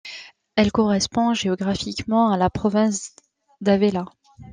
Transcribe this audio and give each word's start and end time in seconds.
Elle 0.55 0.71
correspond 0.71 1.35
géographiquement 1.35 2.31
à 2.31 2.37
la 2.37 2.49
province 2.49 3.11
d'Ávila. 3.61 4.05